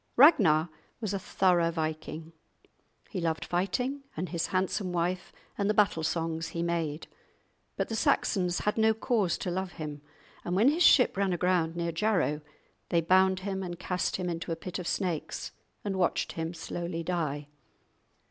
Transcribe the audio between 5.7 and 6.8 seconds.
battle songs he